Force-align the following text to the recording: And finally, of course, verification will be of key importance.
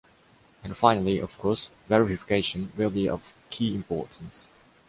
And 0.63 0.75
finally, 0.75 1.19
of 1.19 1.37
course, 1.37 1.69
verification 1.87 2.71
will 2.75 2.89
be 2.89 3.07
of 3.07 3.35
key 3.51 3.75
importance. 3.75 4.47